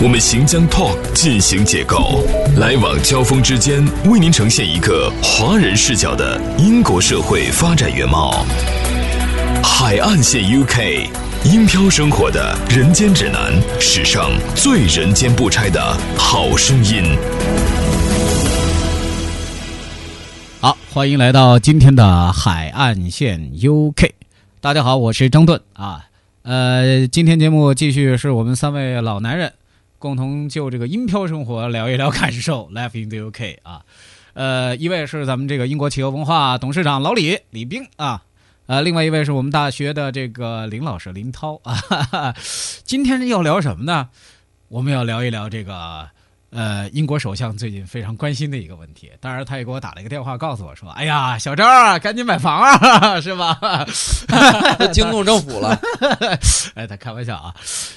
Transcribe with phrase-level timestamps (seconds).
[0.00, 2.24] 我们行将 Talk 进行解构，
[2.56, 8.44] 来往交锋之间，为您呈现一个华人视角的英国社会发展原貌。
[9.62, 11.08] 海岸线 UK，
[11.44, 15.80] 英漂生活的人间指南，史上最人间不拆的
[16.16, 17.04] 好声音。
[20.60, 24.10] 好，欢迎来到今天的海岸线 UK。
[24.60, 26.06] 大家好，我是张盾啊。
[26.42, 29.52] 呃，今天节目继续是我们三位老男人
[30.02, 33.82] 共同就这个音漂生活聊一聊感受，Life in the UK 啊。
[34.32, 38.24] 呃，一位是咱们这个英国企鹅文化董事长老李李冰啊，
[38.66, 41.74] 呃，另外一位是我们大学的这个林老师林涛啊。
[41.74, 42.34] 哈 哈
[42.82, 44.08] 今天要聊什么呢？
[44.66, 46.10] 我们要聊一聊这个
[46.52, 49.10] 呃英国首相最近非常关心的一个问题。
[49.20, 53.58] 当然，他也给我打了一个电话，告诉我说：“哎呀，小张啊，赶紧买房啊， 是吧？”
[54.78, 55.74] 都 惊动政府了。
[56.76, 57.54] 哎，他开玩笑啊。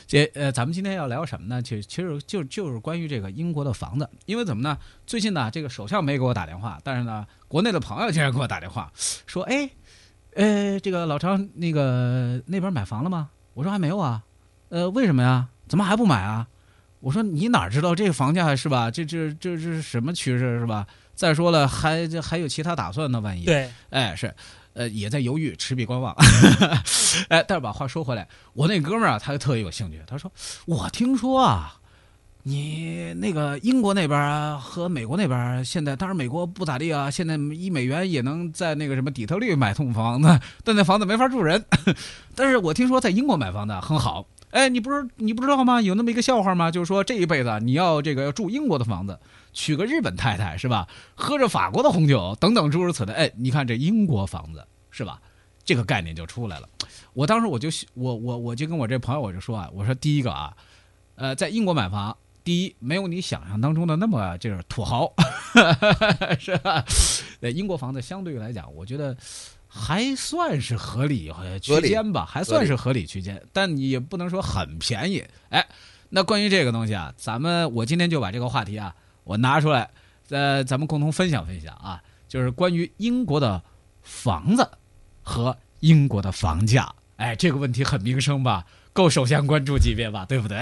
[0.07, 1.61] 这呃，咱们今天要聊什么呢？
[1.61, 4.77] 其实其实就就是关于这个英国的房子，因为怎么呢？
[5.05, 8.89] 最近呢，这个首相没给我打电话，但是呢，国内的朋友竟然给我打电话
[9.27, 9.69] 说：“哎，
[10.35, 14.21] 呃，这个老张那个那边买房了吗？”我说还没有啊。
[14.69, 15.47] 呃，为什么呀？
[15.67, 16.47] 怎么还不买啊？
[16.99, 18.89] 我说你哪知道这个房价是吧？
[18.89, 20.85] 这这这这是什么趋势是吧？
[21.13, 24.33] 再说了，还这还有其他打算呢，万一对，哎，是，
[24.73, 26.13] 呃，也在犹豫，持币观望。
[27.29, 30.01] 哎，但是把话说回来，我那哥们儿啊，他就特别有兴趣。
[30.05, 30.29] 他说
[30.67, 31.75] ：“我听说啊，
[32.43, 41.63] 你那个英国那边啊和美国那边现在，当然美国不咋地啊，现在一美元也能在那个什么底特律买栋房子，但那房子没法住人。
[42.35, 44.27] 但是我听说在英国买房子很好。
[44.55, 45.81] 哎，你不是你不知道吗？
[45.81, 46.71] 有那么一个笑话吗？
[46.71, 49.19] 就是说这一辈子你要这个要住英国的房子，
[49.51, 50.87] 娶个日本太太是吧？
[51.13, 53.11] 喝着法国的红酒等等诸如此类。
[53.11, 55.19] 哎，你看这英国房子是吧？
[55.65, 56.69] 这个概念就出来了。
[57.11, 60.55] 我当时我就我我我就跟我这朋友我就说啊，我说第一个啊，
[61.15, 65.13] 呃，在英国买房，第一没有你想象当中的那么就是土豪，
[66.39, 66.85] 是吧？
[67.41, 69.17] 呃，英国房子相对于来讲，我觉得
[69.77, 75.21] 还算是合理呃区间吧，还算是合理区间，但你也不能说很便宜。
[75.49, 75.67] 哎，
[76.07, 79.89] 那关于这个东西啊，咱们我今天就把这个话题啊，我拿出来，
[80.29, 83.61] 呃，咱们共同分享分享啊，就是关于英国的
[84.01, 84.65] 房子
[85.21, 86.89] 和英国的房价。
[87.17, 88.65] 哎，这个问题很民生吧？
[88.93, 90.25] 够首相关注级别吧？
[90.25, 90.57] 对不对？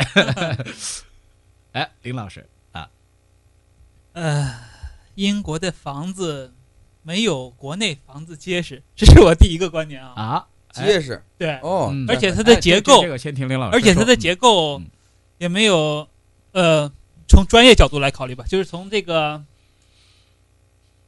[1.74, 2.90] 哎，林老师啊，
[4.14, 4.56] 呃，
[5.14, 6.52] 英国的房子
[7.04, 10.14] 没有国内房子结实， 这是我第一个观点啊。
[10.16, 10.86] 啊，哎。
[10.86, 11.22] 结实。
[11.38, 14.86] 对，哦，嗯而且它的结构哎这这个先听林老师，而且它的结构嗯
[15.38, 16.08] 也没有，
[16.54, 16.92] 呃，
[17.28, 19.44] 从专业角度来考虑吧，就是从这个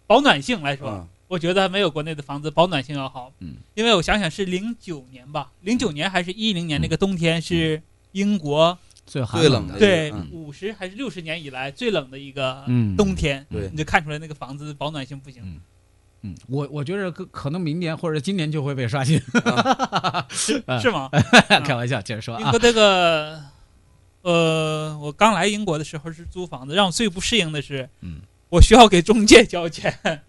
[0.08, 1.08] 保暖性来说，嗯。
[1.28, 3.34] 我觉得没有国内的房子保暖性要好。
[3.40, 10.30] 嗯，因为我想想是零九年吧，零九年还是一零年那个冬天是英国最寒冷的对嗯。
[10.32, 12.96] 五十还是六十年以来最冷的一个嗯。
[12.96, 13.68] 冬天，对。
[13.72, 15.42] 你就看出来那个房子保暖性不行。
[15.44, 15.60] 嗯
[16.26, 19.20] 嗯，我我觉得可可能明年或者今年就会被刷新，
[20.30, 21.10] 是嗯 是吗？
[21.64, 22.42] 开玩笑，接着说啊。
[22.42, 23.40] 英国，这个，
[24.24, 28.22] 呃，我刚来英国的时候是租房子，让我最不适应的是，嗯。
[28.50, 30.22] 我需要给中介交钱。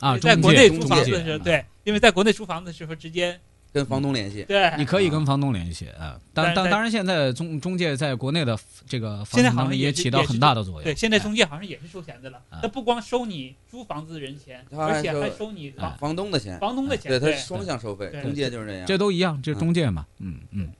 [0.00, 3.38] 啊，在国内租房子的时候，对，因为在国内租房子的时候直接
[3.72, 10.84] 跟房东联系，对，你可以跟房东联系啊，当但但当当然，现在中中介在国内的这个房现在产当中好像也起到很大的作用。
[10.84, 17.10] 对，现在哎中介好像也是收钱的了啊，他不光收你租房子的人钱，而且还收收你哎房房东的钱，房东的钱。
[17.10, 18.86] 对，他对，双向收费，中介就是这样。
[18.86, 20.72] 这都一样，这嗯中介嘛，嗯嗯，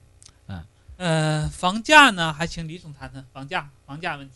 [0.97, 4.35] 呃，房价呢，还请李总谈谈房价房价问题。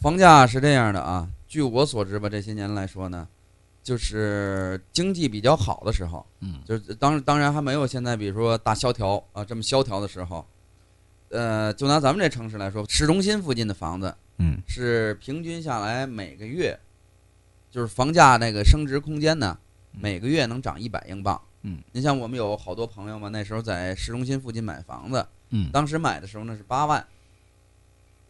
[0.00, 3.28] 房价是这样的啊，据我所知吧，这些年来说呢，
[3.82, 6.60] 就是经济比较好的时候，嗯。
[6.64, 10.46] 就是当当然还没有现在比如说大萧条啊这么萧条的时候，
[11.30, 14.62] 呃，就拿咱们这城市来说，市中心附近的房子嗯。
[14.66, 16.78] 是平均下来每个月，
[17.70, 19.58] 就是房价那个升值空间呢，
[19.92, 20.00] 嗯。
[20.00, 21.40] 每个月能涨一百英镑。
[21.64, 26.98] 嗯，你像我们有好多朋友嘛，那时候在市中心附近买房子，嗯，当时买的时候那是八万，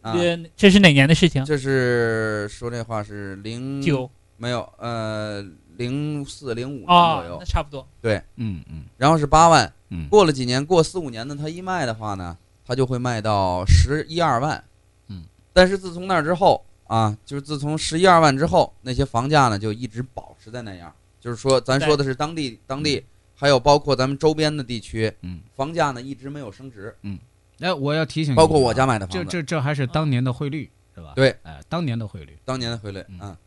[0.01, 1.43] 啊，呃，这是哪年的事情？
[1.43, 4.07] 这是说这话是零九
[4.43, 5.41] 没有呃
[5.77, 7.37] 零四零五年左啊，右。
[7.39, 7.87] 那，差不多。
[8.01, 8.21] 对。
[8.35, 8.83] 嗯嗯。
[8.97, 14.61] 然后是八万，嗯，过了几年，过四五年呢，他一卖的话呢，他就会卖到十一二万。
[15.07, 15.23] 嗯，
[15.53, 20.93] 但是自从那之后，啊，就是自从十一二万之后，那些房价呢就一直保持在那样。
[21.21, 27.17] 就是说，咱说的是当地当地，还有包括咱们周边的地区，嗯，房价呢一直没有升值，嗯。
[27.59, 31.13] 哎，我要提醒你，包括我家买的房子，这这还是当年的汇率是吧？
[31.15, 33.19] 对，哎，当年的汇率，当年的汇率嗯。
[33.19, 33.37] 啊，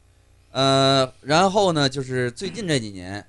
[0.56, 3.22] 呃，然后呢，就是最近这几年，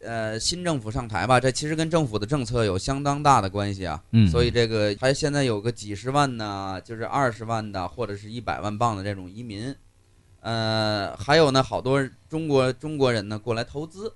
[0.00, 4.00] 呃，新政府上台吧，这其实跟政府的政策有相当大的关系啊。
[4.12, 9.74] 嗯所以这个还现在有个几十万呢，就是二十万的或者是一百万镑的这种移民，
[10.38, 14.14] 呃，还有呢，好多中国中国人呢过来投资，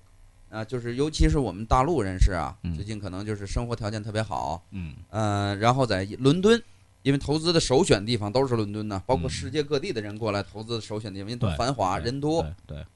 [0.48, 6.62] 啊、就是尤其是我们大陆人士啊，嗯最近可能就是生活条件特别好，嗯呃，然后在伦敦，
[7.02, 9.30] 因为投资的首选地方都是伦敦呢，包括嗯。
[9.30, 12.86] 世界各地的人过来投资的首选地方，因为繁华人多，对对，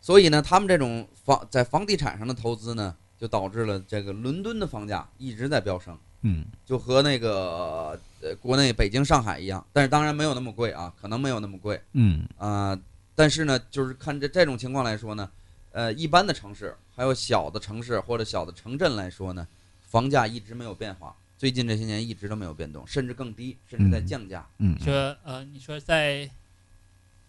[0.00, 6.44] 所以呢，他们这种房在房地产上的投资呢，就导致了这个伦敦的房价一直在飙升，嗯。
[6.66, 12.28] 就和那个呃国内北京、上海一样，但是当然没有那么贵啊，可能没有那么贵嗯。
[12.36, 12.78] 啊、
[13.14, 15.30] 但是呢，就是看这这种情况来说呢，
[15.72, 19.48] 呃，一般的城市还有小的城市或者小的城镇来说呢，
[19.88, 24.46] 房价一直没有变化，最近这些年一直都没有变动，甚至更低，甚至在嗯降价。
[24.58, 26.28] 嗯，说呃，你说在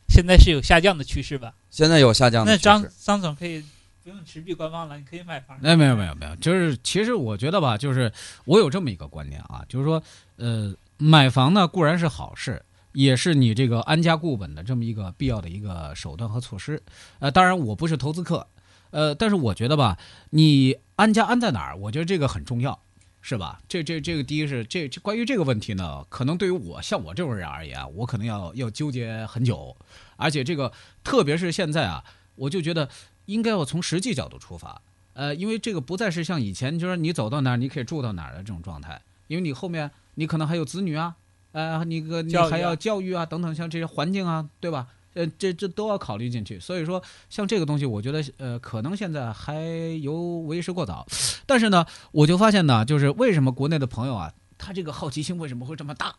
[0.07, 1.53] 现在是有下降的趋势吧？
[1.69, 2.67] 现在有下降的趋势。
[2.67, 3.63] 那张张总可以
[4.03, 5.55] 不用持币观望了，你可以买房。
[5.61, 8.11] 哎，没有没有没有，就是其实我觉得吧，就是
[8.45, 10.01] 我有这么一个观念啊，就是说，
[10.37, 12.63] 呃，买房呢固然是好事，
[12.93, 16.81] 也是你这个安家固本的这么一个必要的一个手段和措施。
[17.19, 18.47] 呃，当然我不是投资客，
[18.89, 19.99] 呃，但是我觉得吧，
[20.31, 22.81] 你安家安在哪儿，我觉得这个很重要。
[23.21, 23.61] 是吧？
[23.67, 29.75] 这这这个第一是这这关于这个问题呢，可能对于我像我这种人而言啊，我可能要要纠结很久，
[30.15, 30.71] 而且这个
[31.03, 32.03] 特别是现在啊，
[32.35, 32.89] 我就觉得
[33.25, 34.81] 应该要从实际角度出发，
[35.13, 41.15] 呃，因为这个不再是像以前，就是你走到哪儿你可以住到哪儿的这种状态，因为你后面你可能还有子女啊，
[41.51, 44.87] 呃，你个你还要教育啊等等，像这些环境啊，对吧？
[45.13, 46.59] 呃，这这都要考虑进去。
[46.59, 49.63] 所以说，像这个东西，我觉得呃，可能现在还
[50.01, 51.05] 犹为时过早。
[51.45, 56.15] 但是呢，我就发现呢，就是为什么国内的朋友啊，他这个好奇心为什么会这么大？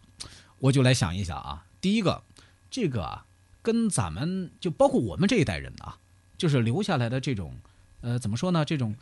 [0.59, 2.23] 我就来想一想啊，第一个，
[2.71, 3.25] 这个啊，
[3.63, 5.97] 跟咱们就包括我们这一代人啊，
[6.37, 7.55] 就是留下来的这种，
[8.03, 8.65] 呃，怎么说呢？
[8.65, 8.95] 这种，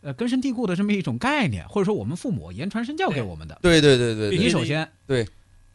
[0.00, 3.58] 呃，根深蒂固的这么一种概念，或者说我们父母言传身教给我们的。
[3.62, 4.90] 对对对对对，你首先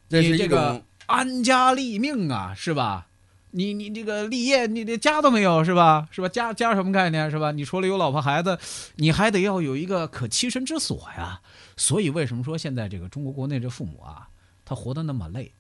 [0.10, 3.08] 这是一你这个种安家立命啊，是吧？
[3.52, 6.08] 你你这个立业，你这家都没有是吧？
[6.12, 6.30] 是吧？
[6.30, 7.52] 家家什么概念是吧？
[7.52, 8.58] 你除了有老婆孩子，
[8.96, 11.42] 你还得要有一个可栖身之所呀。
[11.76, 14.28] 所以为什么说现在这个中国国内这父母啊，
[14.66, 15.52] 他活得那么累？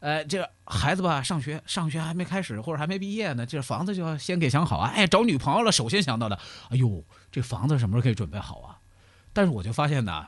[0.00, 4.92] 哎，这孩子吧，上学上学还没开始或者还没毕业呢，这房子就要先给想好啊。
[4.94, 6.38] 哎，找女朋友了，首先想到的，
[6.70, 7.02] 哎呦，
[7.32, 8.78] 这房子什么时候可以准备好啊？
[9.32, 10.26] 但是我就发现呢，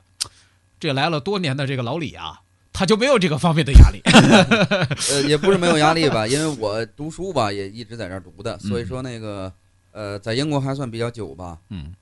[0.81, 2.41] 这来了多年的这个老李啊，
[2.79, 4.01] 他就没有这个方面的压力。
[5.11, 9.53] 呃，也不是没有压力吧， 因为我读书吧也一直在这儿读的，所以嗯说那个
[9.91, 11.59] 呃，在英国还算比较久吧。
[11.71, 11.93] 嗯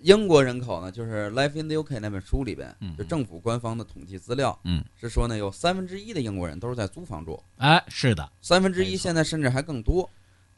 [0.00, 10.08] 英国人口呢，就是《Life in the UK》那本书里边嗯，就政府官方的统计资料，嗯，是说呢，有三分之一的英国人都是在租房住，哎，是的，三分之一现在甚至还更多，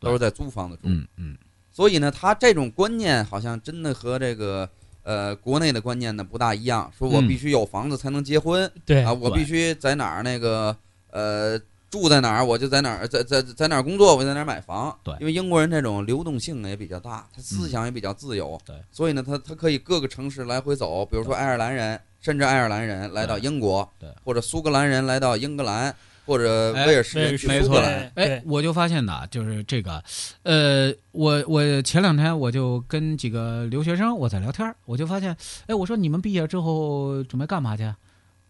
[0.00, 0.82] 都是在租房子住。
[0.85, 1.37] 嗯嗯
[1.73, 4.71] 所以呢，他这种观念好像真的和这个
[5.04, 7.28] 呃国内的观念呢不大一样，说我嗯。
[7.28, 10.76] 必须有房子才能结婚、对啊，我必须在哪儿那个
[11.10, 11.58] 呃
[11.88, 14.98] 住在哪儿，我就在哪儿在在在哪儿工作，我就在哪儿买房。
[15.04, 15.14] 对。
[15.20, 24.08] 因为英国人这种流动性呢也比较大，他思想也比较自由，对，所以呢，他他可以各个城市来回走，比如说爱尔兰人，甚至爱尔兰人来到英国，对。
[24.25, 25.94] 或者苏格兰人来到英格兰，
[26.26, 28.12] 或者哎威尔士人威尔士去没错苏格兰。
[28.14, 30.02] 哎，我就发现呐，就是这个，
[30.43, 37.93] 呃，我我前两天我就跟几个留学生我在聊天儿，我就发现，哎，我说你们毕业之后准备干嘛去？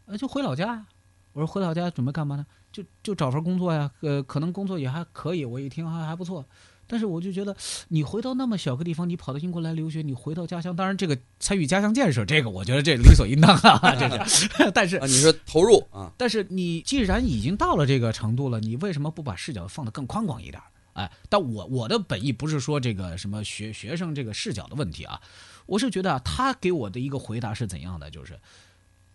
[0.07, 0.87] 呃，就回老家呀。
[1.33, 2.47] 我说回老家准备干嘛呢？
[2.73, 6.45] 就就找份工作呀，呃，可能工作也还可以，我一听还还不错。
[6.95, 7.57] 但是我就觉得，
[7.89, 14.49] 你回到那么小个地方，你跑到英国来留学，你回到家乡，当然这个参与家乡建设，这个我觉得这理所应当啊，这是。
[14.73, 20.63] 但是啊，你说投入啊，但是你既然已经到了这个程度了，你为什么不把视角放得更宽广一点？
[20.93, 25.21] 哎，但我我的本意不是说这个什么学学生这个视角的问题啊，
[25.67, 28.09] 我是觉得啊，他给我的一个回答是怎样的？
[28.09, 28.39] 就是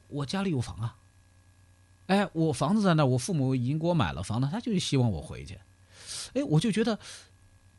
[0.09, 0.95] 我家里有房啊，
[2.07, 5.57] 哎，我房子在那，我父母已经给我买了房子，他就希望我回去。
[6.33, 6.99] 哎，我就觉得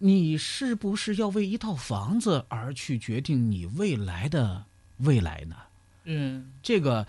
[0.03, 4.65] 你是不是要为一套房子而去决定你未来的
[4.99, 5.57] 未来呢？
[6.05, 7.07] 嗯，这个，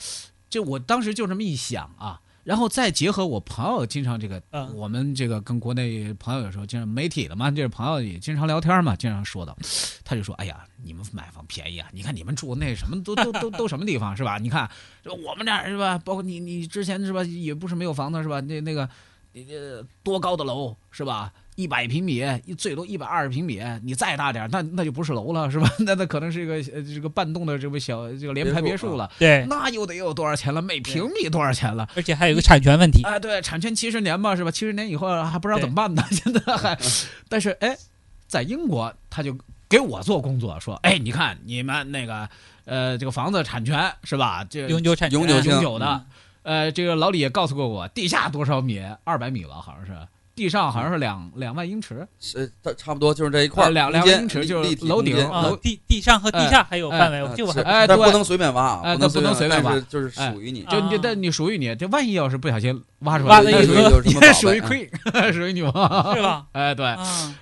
[0.49, 9.57] 这我当时就这么一想啊，然后再结合我朋友经常这个，嗯我们这个跟国内朋友有时候经常媒体的嘛，就是朋友也经常聊天嘛，经常说到，
[10.03, 14.37] 他就说，哎呀，你们买房便宜啊，你看你们住那什么都都都都什么地方是吧？
[14.37, 14.69] 你看
[15.01, 15.97] 这我们这儿是吧？
[15.97, 18.41] 包括你你之前是吧，也不是没有房子是吧？
[18.41, 18.89] 那那个。
[19.33, 21.31] 呃多高的楼是吧？
[21.55, 25.69] 一百平米，一最多一百二十平米，你再大点儿，那那就不是楼了是吧？
[25.85, 30.61] 那那可能是一个呃这个半栋的这个小这个联排别墅了，对，那又得有多少钱了？
[30.61, 31.87] 每平米多少钱了？
[31.95, 33.03] 而且还有一个产权问题。
[33.03, 34.49] 哎，对，产权七十年嘛，是吧？
[34.51, 36.77] 七十年以后还不知道怎么办呢， 现在还，
[37.27, 37.77] 但是哎，
[38.27, 42.27] 在英国他就给我做工作，说，哎，你看你们那个
[42.65, 44.45] 呃这个房子产权是吧？
[44.49, 46.05] 这永久产权，永久永久的，
[46.43, 48.81] 呃，这个老李也告诉过我，地下多少米？
[49.03, 49.91] 二百米吧，好像是。
[50.35, 57.95] 地上好像是两两万英尺，是它差不多就是这一块儿，呃两两空间英尺就是楼顶啊楼，地地上和地下还有范围，哎我记得我是还哎对。
[57.97, 60.63] 但不能随便挖，哎能不能随便挖就是哎属于你。
[60.63, 66.45] 就你啊但你属于你，这万一要是不小心挖出挖来，了一个那属于有什么宝贝也属于啊 queen， 属于女王，是吧？
[66.53, 66.85] 哎，对，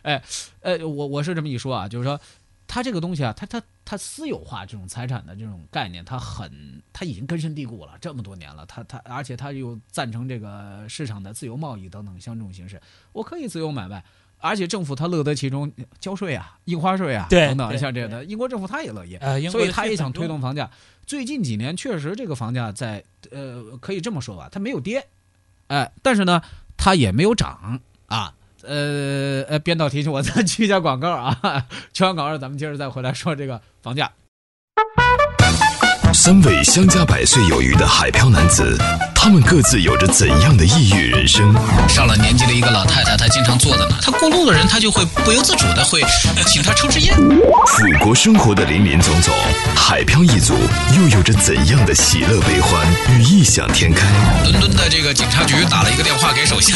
[0.01, 0.22] 哎，
[0.62, 2.19] 呃，我我是这么一说啊，就是说，
[2.67, 12.79] 它这个东西啊，它它它私有化这种财产的这种概念，它很，它已经根深蒂固了，这么多年了，它它，而且它又赞成这个市场的自由贸易等等像这种形式，
[13.13, 14.05] 我可以自由买卖，
[14.38, 19.17] 而且政府他乐得其中，交税啊、印花税啊等等像这样的，英国政府他也乐意，
[19.50, 20.69] 所以他也想推动房价。
[21.08, 25.08] 最近几年确实这个房价在呃，可以这么说吧，它没有跌，
[25.65, 26.43] 哎，但是呢，
[26.77, 28.36] 它也没有涨啊。
[28.67, 31.37] 呃呃，编导提醒我再去一下广告啊，
[31.93, 34.11] 去完广告咱们接着再回来说这个房价。
[36.11, 38.75] 三位相加百岁有余的海漂男子，
[39.15, 41.53] 他们各自有着怎样的异域人生？
[41.87, 46.01] 上了年纪的一个老太太，她经常坐在那，她过路的人，她就会不由自主的会
[46.35, 47.15] 呃请她抽支烟。
[47.15, 49.33] 祖国生活的林林总总，
[49.75, 50.55] 海漂一族
[50.97, 52.85] 又有着怎样的喜乐悲欢
[53.17, 54.07] 与异想天开？
[54.43, 56.75] 伦敦的这个警察局打了一个电话给手下，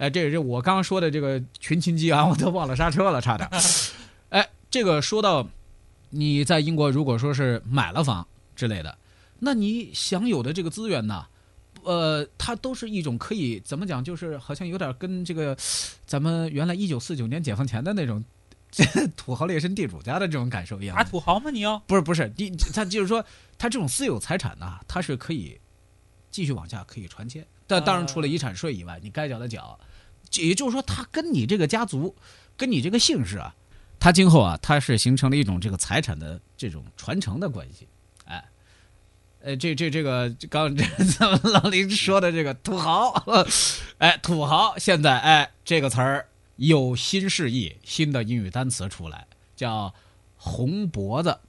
[0.00, 3.46] 哎，这这我刚刚说的这个群情激啊，我都忘了刹车了，差点。
[4.30, 5.46] 哎，这个说到
[6.08, 8.26] 你在英国，如果说是买了房
[8.56, 8.96] 之类的，
[9.38, 11.26] 那你享有的这个资源呢，
[11.82, 15.54] 呃，它都是一种可以怎么讲，就是好像有点跟这个
[16.06, 18.24] 咱们原来一九四九年解放前的那种
[18.70, 18.82] 这
[19.18, 21.04] 土豪劣绅地主家的这种感受一样打。
[21.04, 21.50] 土豪吗？
[21.50, 23.22] 你要不是不是，你他就是说，
[23.58, 25.60] 他这种私有财产呢，它是可以
[26.30, 27.46] 继续往下可以传切。
[27.66, 29.78] 但当然，除了遗产税以外，你该缴的缴。
[30.34, 32.14] 也就是说，他跟你这个家族，
[32.56, 33.54] 跟你这个姓氏啊，
[33.98, 37.88] 他今后啊，他是形成了一种这个财产的这种传承的关系。
[38.26, 38.44] 哎，
[39.40, 40.84] 呃，这这这个刚这
[41.18, 43.10] 咱们老林说的这个土豪，
[43.98, 49.92] 哎，土豪现在哎这个词儿有新释义，新的英语单词出来，叫
[50.36, 51.40] 红脖子。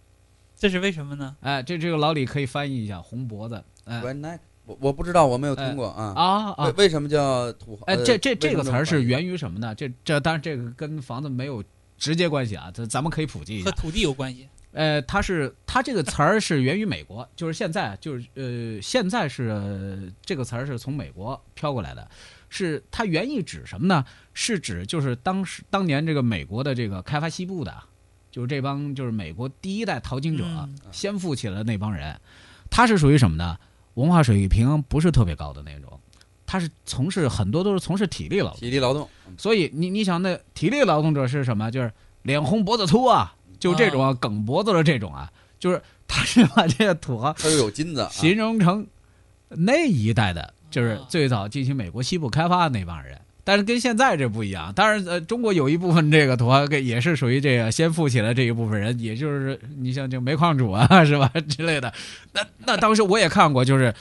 [0.58, 1.36] 这是为什么呢？
[1.42, 3.64] 哎，这这个老李可以翻译一下红脖子。
[4.72, 6.13] 我我不知道，我没有听过啊。
[6.16, 6.88] 啊啊为！
[6.88, 7.84] 什么叫土豪？
[7.86, 9.75] 哎，呃这这这个词儿是源于什么呢？
[9.75, 11.63] 这这当然这个跟房子没有
[11.98, 13.66] 直接关系啊，这咱们可以普及一下。
[13.66, 14.48] 和土地有关系。
[14.74, 22.10] 呃，它是它这个词儿是源于美国，就是现在就是呃现在是、呃这个词儿是从美国飘过来的，
[22.48, 24.06] 是它原意指什么呢？
[24.34, 27.84] 是指就是当时当年这个美国的这个开发西部的，
[28.32, 32.18] 就是这帮就是美国第一代淘金者、嗯先富起来的那帮人，
[32.70, 33.58] 他是属于什么呢？
[33.96, 36.00] 文化水平不是特别高的那种，
[36.46, 38.60] 他是从事很多都是从事体力劳动。
[38.60, 41.70] 体力劳动，所以你你想那体力劳动者是什么？
[41.72, 48.10] 就是脸红脖子粗啊，就这种啊，梗脖子的这种啊，就是他是把这个土豪他又有金子啊。
[48.12, 48.88] 形容成
[49.50, 53.20] 那一代的，就是啊最早进行美国西部开发的那帮人。
[53.44, 61.32] 但是跟现在这不一样，当然，呃，中国有一部分这个土豪跟也是属于这个先富起来这一部分人，也就是你像这个煤矿主啊，是吧？
[61.48, 61.92] 之类的。
[62.34, 63.94] 那那当时我也看过，就是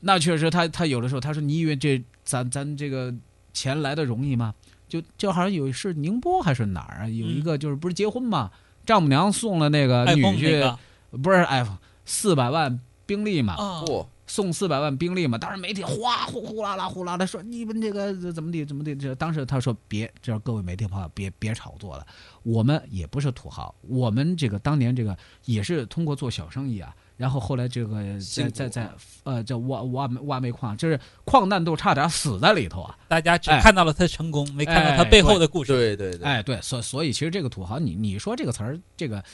[0.00, 3.14] 那确实他他有的时候他说你以为这咱咱这个
[3.52, 4.54] 钱来的容易吗？
[4.88, 8.50] 就就好像有是宁波还是哪儿啊，有一个就是不是结婚嘛，
[8.86, 10.78] 丈母娘送了那个女婿，个
[11.18, 15.38] 不是 iPhone 四百万宾利嘛，啊，嚯，送四百万兵力嘛。
[15.38, 22.06] 当时媒体哗呼呼啦啦呼啦啦说你们这个怎么地怎么地，这当时他说别，这各位媒体朋友别别炒作了，
[22.42, 26.94] 我们也不是土豪，我们这个当年这个也是通过做小生意啊。
[27.16, 28.90] 然后后来这个在在在
[29.24, 32.94] 呃叫挖挖煤挖煤矿，就是矿难都差点死在里头啊！
[33.08, 35.72] 大家只哎看到了他成功，没看到他哎背后的故事。
[35.72, 39.24] 对对对，哎，对，所所以其实这个土豪，你你说这个词儿，这个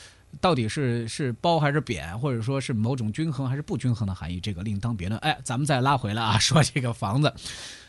[0.40, 5.18] 到底是是褒还是贬，或者说是某种均衡还是不均衡的含义，这个另当别论。
[5.20, 7.32] 哎，咱们再拉回来啊，说这个房子，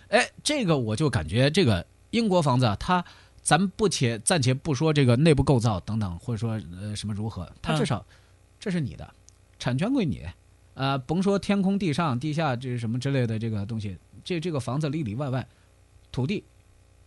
[0.09, 3.03] 哎，这个我就感觉这个英国房子啊，它
[3.41, 8.05] 咱们不且暂且不说这个内部构造等等，或者说呃什么如何，它至嗯少
[8.59, 9.13] 这是你的，
[9.57, 10.23] 产权归你。
[10.75, 15.47] 呃，甭说天空地上、地下这是什么之类的这个东西，这这个房子里里外外，
[16.12, 16.43] 土地，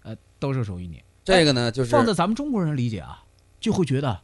[0.03, 1.03] 呃，都是属于你。
[1.25, 3.25] 这个呢就是放在咱们中国人理解啊，
[3.59, 4.21] 就会觉得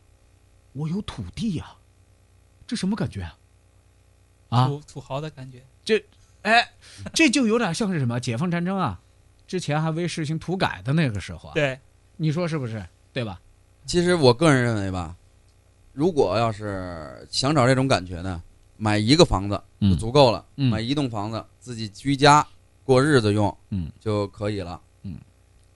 [0.72, 1.76] 我有土地呀、
[2.66, 3.38] 这什么感觉啊？
[4.48, 5.62] 啊，土土豪的感觉。
[5.84, 6.04] 这
[6.42, 6.72] 哎，
[7.14, 9.00] 这就有点像是什么解放战争啊，
[9.46, 11.78] 之前还未实行土改的那个时候啊，对，
[12.16, 12.84] 你说是不是？
[13.12, 13.40] 对吧？
[13.86, 15.16] 其实我个人认为吧，
[15.92, 18.42] 如果要是想找这种感觉呢，
[18.76, 22.46] 买一个房子就足够了，嗯买一栋房子自己居家
[22.84, 25.18] 过日子用，嗯就可以了，嗯。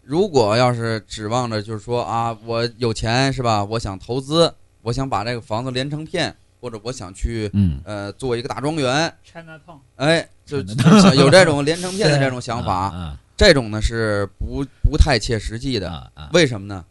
[0.03, 3.65] 如果要是指望着就是说啊，我有钱是吧？
[3.65, 4.55] 我想投资，
[4.87, 15.91] 我想把这个房子连成片，或者我想去嗯，呃做一个大庄园，China Town，哎，就就有这种连成片的这种想法， 啊这种呢是不不太切实际的。
[15.91, 16.85] 啊啊，为什么呢？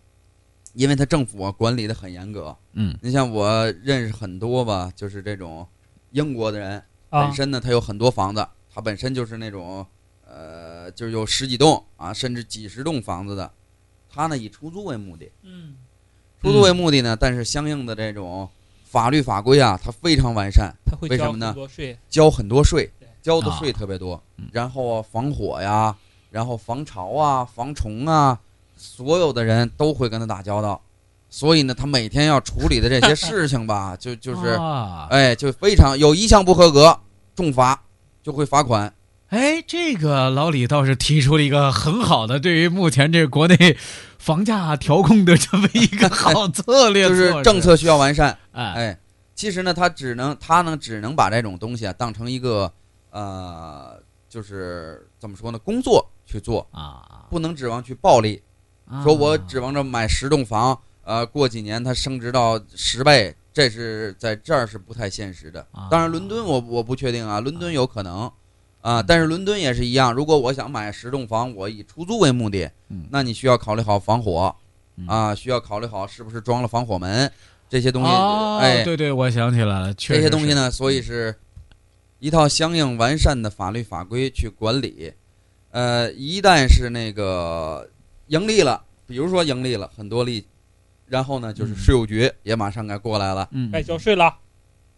[0.73, 2.53] 因为他政府啊管理的很严格。
[2.73, 5.65] 嗯你像我认识很多吧，就是这种
[6.11, 9.87] 英国的人，啊本，身呢他有很多房子，他本身就是那种
[10.27, 13.49] 呃，就是有十几栋啊，甚至几十栋房子的。
[14.09, 15.75] 他呢以出租为目的，嗯，
[16.45, 18.47] 出租为目的呢，但是相应的这种
[18.83, 21.97] 法律法规啊，它非常完善，他会为什么呢很多税。
[22.07, 22.91] 交很多税
[23.23, 24.45] 交的税特别多嗯。
[24.51, 25.95] 然后啊防火呀，
[26.29, 28.39] 然后防潮啊，防虫啊，
[28.77, 30.79] 所有的人都会跟他打交道。
[31.31, 36.99] 所以呢，他每天要处理的这些事情吧，就就是，啊，哎，就非常有一项不合格，
[37.35, 37.81] 重罚，
[38.21, 38.93] 就会罚款。
[39.29, 43.75] 哎，这个老李倒是提出了一个很好的对于目前这个国内
[44.19, 48.37] 房价调控的这么一个好策略 就，是政策需要完善。
[48.51, 48.99] 哎哎，
[49.33, 52.71] 其实呢，他只能他呢只能把这种东西啊当成一个
[53.09, 58.41] 呃，就是怎么说呢，工作去做，啊，不能指望去暴利。
[58.87, 65.87] 啊说我指望着买十栋房，呃，过几年它升值到十倍，这是在这儿是不太现实的啊。
[65.89, 68.31] 当然，伦敦我我不确定啊，伦敦有可能
[68.85, 70.13] 啊，但是伦敦也是一样。
[70.13, 74.55] 如果我想买十栋房，我以出租为目的嗯，那你需要考虑好防火
[74.97, 77.31] 嗯啊，需要考虑好是不是装了防火门
[77.67, 78.09] 这些东西。
[78.09, 81.35] 哦，哎，对对，我想起来了，确这些东西呢，所以是
[82.19, 85.11] 一套相应完善的法律法规去管理。
[85.71, 87.89] 呃，一旦是那个
[88.27, 90.45] 盈利了，比如说盈利了很多利，
[91.07, 93.49] 然后呢，就是嗯税务局也马上该过来了。
[93.51, 94.31] 嗯，该交税了。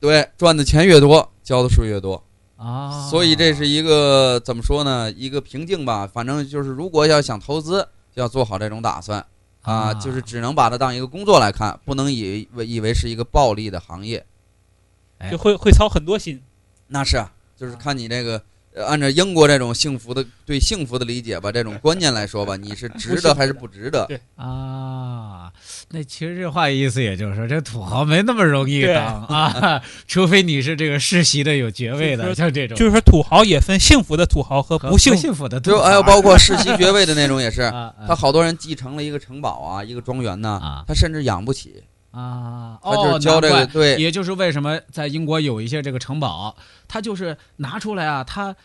[0.01, 2.21] 对，赚的钱越多，交的税越多，
[2.57, 5.11] 啊，所以这是一个怎么说呢？
[5.11, 6.05] 一个瓶颈吧。
[6.05, 9.25] 反正就是，如果要想投资，就要做好这种打算
[9.61, 14.25] 啊，就是只能把它当一个工作来看，不能以为以为是一个暴利的行业。
[15.19, 16.41] 哎就会会操很多心。
[16.87, 18.41] 那是啊，就是看你这个，呃，
[18.85, 24.05] 按照英国这种幸福的对幸福的理解吧，这种观念来说吧，你是值得还是不值得？
[24.07, 25.51] 对啊，
[25.89, 41.83] 那其实这话意思也就是说，这土豪没那么容易对当啊， 除非你是这个世袭的、有爵位的，就是像这种就是说，土豪也分幸福的土豪和和不幸不幸福的土豪，就还有包括世袭 爵位的那种也是，啊他好多人继承了一个城堡啊，一个庄园呢啊，他甚至养不起，
[42.17, 46.55] 啊，他就是哦，难怪个对也就是为什么在英国有一些这个城堡，
[46.87, 48.55] 他就是拿出来啊，他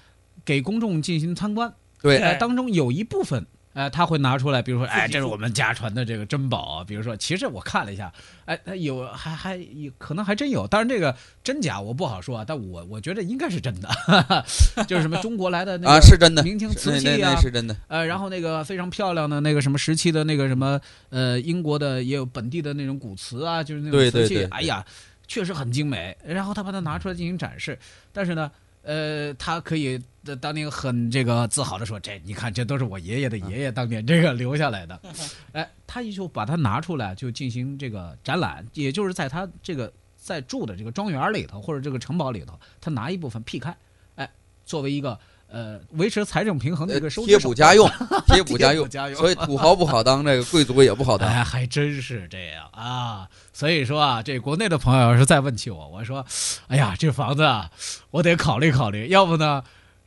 [0.44, 3.46] 给公众进行参观，对呃，当中有一部分。
[3.74, 6.84] 呃，他会拿出来，比如说，哎，这是我们家传的这个珍宝啊。
[6.84, 8.12] 比如说，其实我看了一下，
[8.44, 13.88] 哎，他有还还有可能还真有，当然这个真假我不好说啊，但我我觉得应该是真的，
[14.86, 20.80] 就是什么中国来的那个啊，是真的，明清瓷器啊是真的，呃，然后那个非常漂亮的那个什么时期的那个什么
[21.10, 24.84] 呃，英国的也有本地的那种古瓷啊，就是那种瓷器，哎呀，
[25.26, 26.16] 确实很精美。
[26.26, 27.78] 然后他把它拿出来进行展示，
[28.12, 28.50] 但是呢，
[28.82, 30.00] 呃，他可以
[30.40, 35.00] 当年很这个自豪的说，这你看这都是我爷爷的爷爷当年这个留下来的，
[35.52, 43.76] 哎，他也就把它拿出来就进行这个展览，也就是在他这个在住的这个庄园里头或者这个城堡里头，他拿一部分劈开，
[44.16, 44.30] 哎，
[44.64, 45.18] 作为一个。
[45.52, 47.88] 呃维持财政平衡的一个收支贴补家用，
[48.26, 51.28] 贴补家用贴补，家用，所以土豪不好当，这个贵族也不好当。
[51.28, 53.28] 哎，还真是这样啊！
[53.52, 56.24] 所以说啊，这国内的朋友要是再问起我，我说，
[56.68, 57.70] 哎呀，这房子啊，
[58.10, 59.62] 我得考虑考虑，要不呢，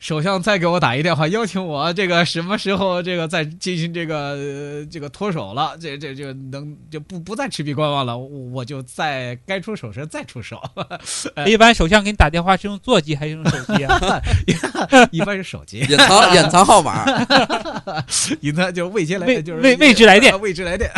[0.06, 10.62] 首相再给我打一电话，邀请我这个什么时候这个再进行这个、呃这个脱手了，这这这能就不不再持币观望了，我我就再该出手时再出手，
[11.44, 14.22] 一般首相给你打电话是用座机还是用手机啊？
[15.10, 17.04] 一般是手机，隐藏隐藏号码，
[18.42, 20.40] 隐藏就未接来电就是未未知来电。
[20.40, 20.88] 未知来电。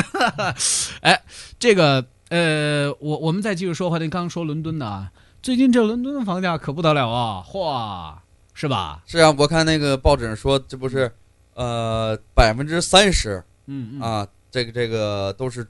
[1.01, 1.19] 哎，
[1.59, 8.13] 这个呃，我我们再继续说话，您刚刚说伦敦的啊，最近这伦敦的房价可不得了啊，嚯，
[8.59, 9.01] 是吧？
[9.07, 11.15] 是啊，我看那个报纸上说，这不是
[11.55, 14.01] 呃百分之三十嗯嗯。
[14.01, 15.65] 啊，这个这个都是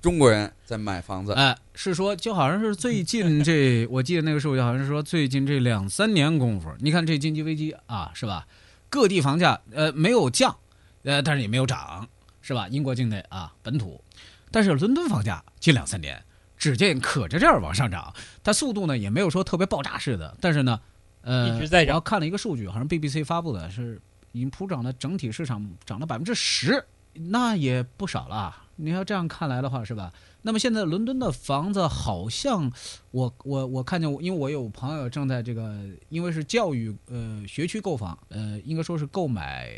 [0.00, 1.34] 中国人在买房子。
[1.34, 8.46] 哎，是说，就好像是最近这， 我记得那个数据好像是说，最近这两三年功夫，你看这经济危机啊，是吧？
[8.88, 10.56] 各地房价呃没有降，
[11.02, 12.08] 呃，但是也没有涨，
[12.40, 12.66] 是吧？
[12.68, 14.02] 英国境内啊，本土，
[14.50, 16.24] 但是伦敦房价近两三年，
[16.56, 20.80] 只见可着劲儿往上涨，它速度呢也没有说特别爆炸式的，但是呢，
[21.22, 24.00] 呃，一直在涨我看了一个数据，好像 BBC 发布的是，
[24.32, 28.56] 已经普涨的整体市场涨了百分之十，那也不少了。
[28.76, 30.12] 你要这样看来的话，是吧？
[30.40, 32.72] 那么现在伦敦的房子好像
[33.12, 39.68] 我我我看见我，因为我有朋友正在这个，因为是教育呃学区购房，呃应该说是购买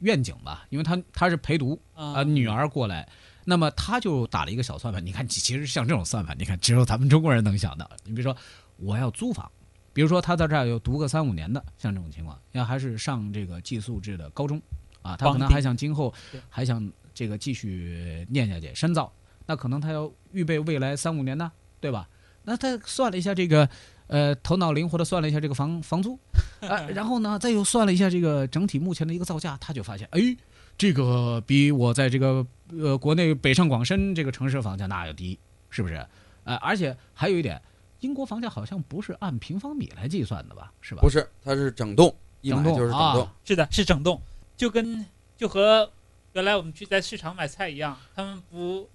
[0.00, 3.06] 愿景吧，因为他他是陪读啊、啊女儿过来，
[3.44, 5.04] 那么他就打了一个小算盘。
[5.04, 7.90] 你看，其其实像这种算盘，你看只有咱们中国人能想到。
[8.04, 8.34] 你比如说
[8.76, 9.50] 我要租房，
[9.94, 14.60] 比如说他在这儿有读个三五年的，像这种情况，要还是上这个寄宿制的高中
[15.00, 16.12] 啊，他可能还想今后
[16.50, 19.10] 还想这个继续念下去深造，
[19.46, 22.06] 那可能他要预备未来三五年呢，对吧？
[22.42, 23.66] 那他算了一下这个，
[24.08, 26.18] 呃，头脑灵活的算了一下这个房房租，
[26.60, 30.36] 呃，然后呢，再又算了一下这个整体目前的一个造价，他就发现，哎，
[30.76, 32.46] 这个比我在这个
[32.78, 35.38] 呃国内北上广深这个城市房价那要低，
[35.70, 36.06] 是不是？
[36.42, 37.62] 呃，而且还有一点，
[38.04, 40.70] 英国房价好像不是按平方米来计算的吧？
[40.82, 41.00] 是吧？
[41.00, 43.32] 不是，它是整栋，一买就是整栋啊。
[43.46, 44.20] 是的，是整栋，
[44.58, 45.04] 就跟
[45.38, 45.90] 就和
[46.34, 48.86] 原来我们去在市场买菜一样，他们不，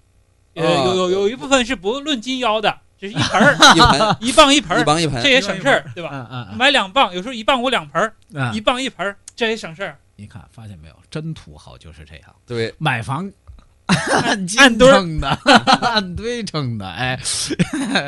[0.54, 6.10] 呃，啊有有有一部分是不论斤腰的，只是一盆儿 一盆一磅一盆儿，一磅一盆这，也省事儿，对吧？
[6.30, 9.98] 嗯嗯买两磅，有时候一磅五两盆儿，嗯，一磅一盆儿，这也省事儿。
[10.14, 12.36] 你看发现没有，真土豪就是这样。
[12.46, 13.28] 对，买房
[14.22, 15.28] 按斤称的，
[15.82, 17.18] 按堆称的，哎，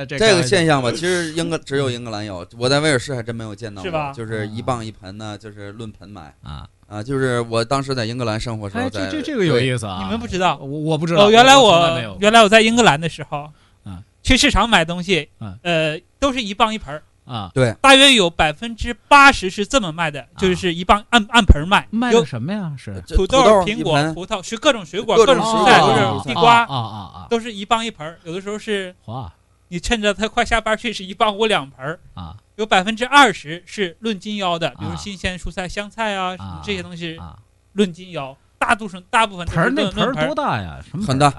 [0.09, 4.12] 这 这个现象吧，其实英格只有英格兰有，我在威尔士还真没有见到过，是吧？
[4.12, 6.35] 就是一磅一盆呢，就是论盆买。
[6.42, 10.01] 啊，啊，就是我当时在英格兰生活时候这这这个有，意思啊！
[10.03, 10.57] 你们不知道？
[10.59, 13.49] 我我不知道，哦，原来我原来我在英格兰的时候，
[13.85, 17.75] 嗯，去市场买东西嗯，呃，都是一磅一盆儿，啊，对。
[17.81, 22.73] 大约有百分之八十是这么卖的，就是一磅按按盆儿卖，卖的什么呀？
[22.77, 23.01] 是。
[23.09, 27.27] 土豆、苹果、葡萄，是各种水果、各种蔬菜，就是啊地瓜，啊啊啊。
[27.31, 28.19] 都是一磅一盆儿。
[28.25, 29.33] 有的时候是哇
[29.69, 32.01] 你趁着他快下班去，是一磅五两盆儿。
[32.15, 32.37] 啊。
[32.57, 37.39] 有百分之二十是论斤腰的，比如啊新鲜蔬菜、香菜啊，什么啊这些东西啊！
[37.73, 38.37] 论斤腰。
[38.59, 40.79] 大多数大部分都是盆儿那盆儿多大呀？
[40.89, 41.33] 什么很大。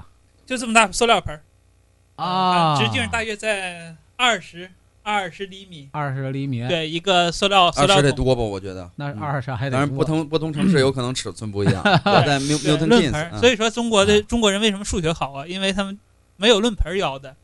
[0.44, 1.42] 就这么大塑料盆儿。
[2.16, 2.76] 啊？
[2.76, 4.70] 直径大约在二十
[5.04, 5.88] 二十厘米。
[5.92, 8.42] 二十厘米，对，一个塑料塑二料桶，十得多吧？
[8.42, 11.80] 我觉得那嗯二十还得当然多不同不同城市有可能尺寸不一样。
[11.84, 13.30] 我在 Mil 对 Milton 论 Keynes，盆儿。
[13.34, 15.46] 嗯所以说中国的啊中国人为什么数学好啊？
[15.46, 15.96] 因为他们
[16.36, 17.36] 没有论盆儿腰的，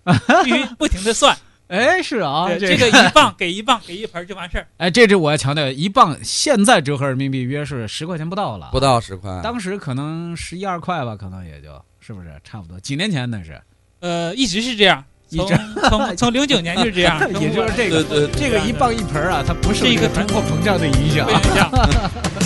[0.42, 1.36] 必须不停的算。
[1.70, 4.66] 哎，是啊，对，这这个一磅给一磅给一盆儿就完事儿。
[4.78, 12.80] 哎，这是我要强调，一磅现在折合人民币约是十块钱不到了，不到十块，当时可能十一二块吧，可能也就是不是差不多？
[12.80, 13.62] 几年前那是，
[14.00, 21.32] 呃，一直是这样，从一直从从零九年 就是这样，也就是这个对对这个一磅一盆儿啊，它不是一个通货膨胀的影响不。
[21.32, 21.70] 影响。《